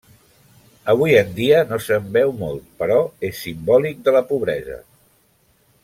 Avui 0.93 1.17
en 1.17 1.29
dia 1.35 1.59
no 1.73 1.79
se'n 1.89 2.07
veu 2.17 2.33
molt 2.39 2.65
però 2.81 2.97
és 3.31 3.43
simbòlic 3.45 4.01
de 4.09 4.15
la 4.19 4.25
pobresa. 4.33 4.81